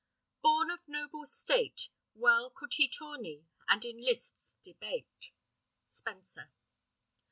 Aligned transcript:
Born 0.41 0.71
of 0.71 0.79
noble 0.87 1.27
state, 1.27 1.89
Well 2.15 2.49
could 2.49 2.73
he 2.73 2.87
tourney, 2.89 3.45
and 3.67 3.85
in 3.85 3.99
lists 4.03 4.57
debate. 4.63 5.31
Spenser. 5.89 6.51